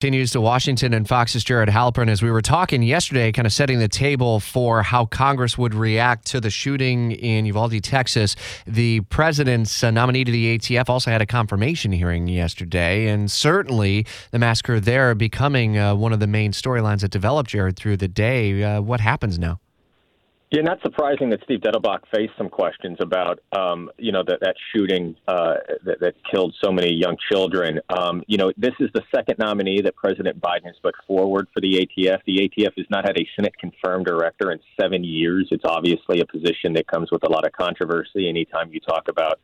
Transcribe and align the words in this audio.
Continues 0.00 0.30
to 0.30 0.40
Washington 0.40 0.94
and 0.94 1.06
Fox's 1.06 1.44
Jared 1.44 1.68
Halpern 1.68 2.08
as 2.08 2.22
we 2.22 2.30
were 2.30 2.40
talking 2.40 2.82
yesterday, 2.82 3.32
kind 3.32 3.44
of 3.44 3.52
setting 3.52 3.80
the 3.80 3.86
table 3.86 4.40
for 4.40 4.82
how 4.82 5.04
Congress 5.04 5.58
would 5.58 5.74
react 5.74 6.24
to 6.28 6.40
the 6.40 6.48
shooting 6.48 7.12
in 7.12 7.44
Uvalde, 7.44 7.84
Texas. 7.84 8.34
The 8.66 9.00
president's 9.00 9.84
uh, 9.84 9.90
nominee 9.90 10.24
to 10.24 10.32
the 10.32 10.56
ATF 10.56 10.88
also 10.88 11.10
had 11.10 11.20
a 11.20 11.26
confirmation 11.26 11.92
hearing 11.92 12.28
yesterday, 12.28 13.08
and 13.08 13.30
certainly 13.30 14.06
the 14.30 14.38
massacre 14.38 14.80
there 14.80 15.14
becoming 15.14 15.76
uh, 15.76 15.94
one 15.94 16.14
of 16.14 16.18
the 16.20 16.26
main 16.26 16.52
storylines 16.52 17.00
that 17.00 17.10
developed, 17.10 17.50
Jared, 17.50 17.76
through 17.76 17.98
the 17.98 18.08
day. 18.08 18.62
Uh, 18.62 18.80
what 18.80 19.00
happens 19.00 19.38
now? 19.38 19.60
Yeah, 20.50 20.62
not 20.62 20.82
surprising 20.82 21.30
that 21.30 21.44
Steve 21.44 21.60
Dettelbach 21.60 22.00
faced 22.12 22.32
some 22.36 22.48
questions 22.48 22.98
about, 23.00 23.38
um, 23.56 23.88
you 23.98 24.10
know, 24.10 24.24
that, 24.26 24.40
that 24.40 24.56
shooting 24.74 25.14
uh, 25.28 25.54
that, 25.84 26.00
that, 26.00 26.14
killed 26.28 26.56
so 26.60 26.72
many 26.72 26.92
young 26.92 27.16
children. 27.30 27.78
Um, 27.88 28.24
you 28.26 28.36
know, 28.36 28.50
this 28.56 28.74
is 28.80 28.90
the 28.92 29.02
second 29.14 29.36
nominee 29.38 29.80
that 29.82 29.94
President 29.94 30.40
Biden 30.40 30.64
has 30.64 30.74
put 30.82 30.96
forward 31.06 31.46
for 31.54 31.60
the 31.60 31.74
ATF. 31.74 32.18
The 32.26 32.38
ATF 32.38 32.72
has 32.76 32.86
not 32.90 33.06
had 33.06 33.16
a 33.16 33.28
Senate 33.36 33.56
confirmed 33.60 34.06
director 34.06 34.50
in 34.50 34.58
seven 34.80 35.04
years. 35.04 35.46
It's 35.52 35.64
obviously 35.64 36.20
a 36.20 36.26
position 36.26 36.72
that 36.72 36.88
comes 36.88 37.12
with 37.12 37.22
a 37.22 37.30
lot 37.30 37.46
of 37.46 37.52
controversy 37.52 38.28
anytime 38.28 38.72
you 38.72 38.80
talk 38.80 39.06
about 39.08 39.38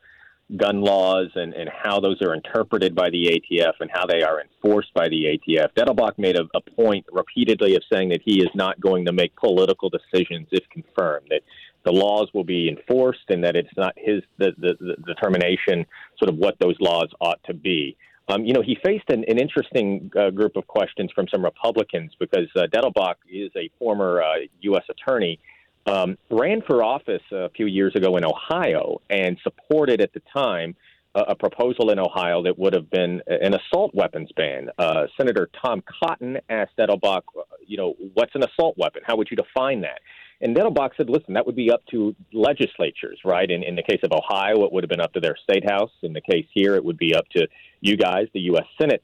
gun 0.57 0.81
laws 0.81 1.29
and, 1.35 1.53
and 1.55 1.69
how 1.69 1.99
those 1.99 2.23
are 2.23 2.33
interpreted 2.33 2.95
by 2.95 3.11
the 3.11 3.41
ATF 3.51 3.73
and 3.81 3.91
how 3.93 4.07
they 4.07 4.23
are 4.23 4.41
enforced 4.41 4.95
by 4.95 5.09
the 5.09 5.25
ATF. 5.25 5.69
Dettelbach 5.77 6.19
made 6.19 6.37
a, 6.37 6.45
a 6.55 6.61
point 6.61 7.05
repeatedly 7.11 7.75
of 7.75 7.83
saying 7.93 8.11
that 8.11 8.21
he 8.25 8.41
is 8.41 8.49
not 8.55 8.81
going 8.81 9.05
to 9.07 9.13
make 9.13 9.35
political 9.37 9.91
decisions 9.91 10.47
if 10.53 10.63
confirmed, 10.71 11.27
that 11.31 11.43
the 11.85 11.91
laws 11.91 12.29
will 12.33 12.45
be 12.45 12.69
enforced 12.69 13.29
and 13.29 13.43
that 13.43 13.57
it's 13.57 13.77
not 13.77 13.93
his 13.97 14.23
the, 14.39 14.53
the, 14.59 14.77
the 14.81 14.97
determination 15.05 15.85
sort 16.19 16.29
of 16.29 16.37
what 16.37 16.57
those 16.61 16.77
laws 16.81 17.09
ought 17.21 17.43
to 17.45 17.55
be. 17.55 17.97
Um, 18.29 18.45
you 18.45 18.53
know, 18.53 18.63
he 18.63 18.77
faced 18.85 19.09
an, 19.09 19.25
an 19.29 19.39
interesting 19.39 20.11
uh, 20.19 20.31
group 20.31 20.57
of 20.57 20.67
questions 20.67 21.11
from 21.15 21.27
some 21.29 21.45
Republicans 21.45 22.13
because 22.19 22.49
uh, 22.57 22.67
Dettelbach 22.73 23.15
is 23.31 23.51
a 23.57 23.71
former 23.79 24.21
uh, 24.23 24.35
U.S. 24.63 24.83
attorney 24.91 25.39
um, 25.87 26.19
ran 26.31 26.63
for 26.67 26.83
office 26.83 27.23
a 27.33 27.49
few 27.51 27.67
years 27.67 27.95
ago 27.95 28.17
in 28.17 28.25
Ohio 28.25 29.01
and 29.09 29.39
supported 29.43 30.01
at 30.01 30.13
the 30.13 30.23
time 30.33 30.75
a, 31.15 31.35
proposal 31.35 31.91
in 31.91 31.99
Ohio 31.99 32.43
that 32.43 32.59
would 32.59 32.75
have 32.75 32.91
been 32.91 33.23
an 33.27 33.55
assault 33.55 33.95
weapons 33.95 34.29
ban. 34.37 34.69
Uh, 34.79 35.07
Senator 35.17 35.49
Tom 35.65 35.83
Cotton 36.03 36.39
asked 36.51 36.77
Dettelbach, 36.79 37.23
you 37.67 37.77
know, 37.77 37.95
what's 38.15 38.35
an 38.35 38.43
assault 38.45 38.77
weapon? 38.77 39.03
How 39.07 39.17
would 39.17 39.29
you 39.31 39.37
define 39.37 39.81
that? 39.83 40.01
And 40.41 40.55
Dettelbach 40.55 40.91
said, 40.97 41.09
listen, 41.09 41.35
that 41.35 41.47
would 41.47 41.57
be 41.57 41.71
up 41.71 41.83
to 41.93 42.15
legislatures, 42.33 43.19
right? 43.25 43.51
In, 43.51 43.63
in 43.63 43.75
the 43.75 43.83
case 43.83 44.01
of 44.03 44.13
Ohio, 44.13 44.65
it 44.65 44.73
would 44.73 44.85
have 44.85 44.91
been 44.91 45.01
up 45.01 45.15
to 45.15 45.21
their 45.21 45.37
state 45.43 45.69
house. 45.69 45.91
In 46.03 46.13
the 46.13 46.21
case 46.21 46.47
here, 46.53 46.75
it 46.75 46.85
would 46.85 46.99
be 46.99 47.15
up 47.15 47.27
to 47.31 47.49
you 47.81 47.97
guys, 47.97 48.27
the 48.35 48.41
U.S. 48.41 48.67
Senate, 48.79 49.03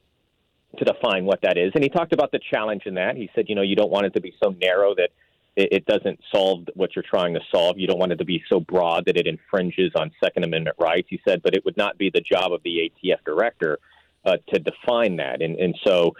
to 0.78 0.84
define 0.84 1.24
what 1.24 1.40
that 1.42 1.56
is. 1.56 1.72
And 1.74 1.82
he 1.82 1.88
talked 1.88 2.12
about 2.12 2.32
the 2.32 2.40
challenge 2.50 2.82
in 2.84 2.94
that. 2.94 3.16
He 3.16 3.30
said, 3.34 3.46
you 3.48 3.54
know, 3.54 3.62
you 3.62 3.76
don't 3.76 3.90
want 3.90 4.06
it 4.06 4.14
to 4.14 4.20
be 4.20 4.34
so 4.42 4.54
narrow 4.60 4.94
that 4.96 5.10
it 5.54 5.84
doesn't 5.84 6.18
solve 6.34 6.66
what 6.74 6.96
you're 6.96 7.04
trying 7.08 7.34
to 7.34 7.40
solve. 7.54 7.78
You 7.78 7.86
don't 7.86 7.98
want 7.98 8.12
it 8.12 8.16
to 8.16 8.24
be 8.24 8.42
so 8.48 8.60
broad 8.60 9.04
that 9.06 9.16
it 9.16 9.26
infringes 9.26 9.92
on 9.94 10.10
Second 10.22 10.44
Amendment 10.44 10.76
rights, 10.80 11.08
he 11.10 11.20
said, 11.28 11.42
but 11.42 11.54
it 11.54 11.64
would 11.64 11.76
not 11.76 11.98
be 11.98 12.10
the 12.10 12.22
job 12.22 12.52
of 12.52 12.62
the 12.62 12.90
ATF 13.04 13.18
director 13.26 13.78
uh, 14.24 14.36
to 14.52 14.58
define 14.58 15.16
that. 15.16 15.42
And, 15.42 15.58
and 15.58 15.74
so 15.84 16.14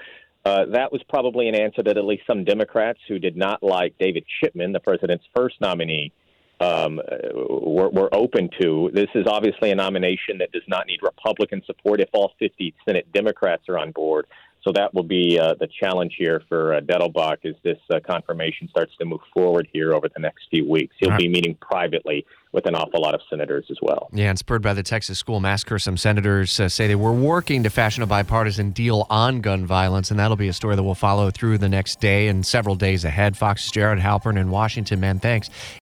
uh, 0.45 0.67
that 0.73 0.93
was 0.93 1.03
probably 1.09 1.49
an 1.49 1.55
answer 1.55 1.83
that 1.83 1.97
at 1.97 2.05
least 2.05 2.25
some 2.27 2.45
Democrats 2.45 2.99
who 3.09 3.19
did 3.19 3.37
not 3.37 3.63
like 3.63 3.95
David 3.99 4.25
Chipman, 4.41 4.73
the 4.73 4.81
president's 4.81 5.25
first 5.35 5.61
nominee, 5.61 6.13
um, 6.61 7.01
were, 7.35 7.89
were 7.89 8.15
open 8.15 8.51
to. 8.61 8.91
This 8.93 9.09
is 9.15 9.27
obviously 9.27 9.71
a 9.71 9.75
nomination 9.75 10.39
that 10.39 10.53
does 10.53 10.63
not 10.69 10.87
need 10.87 11.01
Republican 11.03 11.63
support 11.65 12.01
if 12.01 12.09
all 12.13 12.33
50 12.39 12.75
Senate 12.87 13.11
Democrats 13.13 13.69
are 13.69 13.79
on 13.79 13.93
board. 13.93 14.27
So 14.65 14.73
that 14.73 14.95
will 14.95 15.03
be 15.03 15.39
uh, 15.41 15.55
the 15.59 15.69
challenge 15.81 16.15
here 16.17 16.43
for 16.49 16.75
uh, 16.75 16.81
Dettelbach 16.81 17.45
as 17.45 17.55
this 17.65 17.79
uh, 17.93 17.99
confirmation 18.01 18.69
starts 18.69 18.93
to 18.99 19.05
move 19.05 19.21
forward 19.35 19.69
here 19.73 19.93
over 19.93 20.09
the 20.09 20.21
next 20.21 20.47
few 20.51 20.69
weeks. 20.69 20.95
He'll 21.01 21.11
right. 21.11 21.19
be 21.19 21.29
meeting 21.29 21.57
privately 21.61 22.25
with 22.53 22.67
an 22.67 22.75
awful 22.75 23.01
lot 23.01 23.15
of 23.15 23.21
senators 23.31 23.67
as 23.71 23.79
well. 23.81 24.09
Yeah, 24.13 24.29
and 24.29 24.39
spurred 24.39 24.63
by 24.63 24.75
the 24.75 24.83
Texas 24.83 25.19
school 25.19 25.41
massacre, 25.41 25.79
some 25.79 25.97
senators 25.97 26.61
uh, 26.61 26.69
say 26.69 26.87
they 26.87 26.95
were 26.95 27.13
working 27.13 27.63
to 27.63 27.71
fashion 27.71 28.03
a 28.03 28.07
bipartisan 28.07 28.71
deal 28.71 29.07
on 29.09 29.41
gun 29.41 29.67
violence, 29.67 30.11
and 30.11 30.21
that'll 30.21 30.37
be 30.37 30.49
a 30.49 30.53
story 30.53 30.77
that 30.77 30.83
will 30.83 30.95
follow 30.95 31.31
through 31.31 31.59
the 31.59 31.69
next 31.69 31.99
day 31.99 32.29
and 32.29 32.47
several 32.47 32.75
days 32.75 33.05
ahead. 33.05 33.37
Fox's 33.37 33.71
Jared 33.71 33.99
Halpern 33.99 34.39
in 34.39 34.51
Washington, 34.51 35.01
man, 35.01 35.19
thanks. 35.19 35.49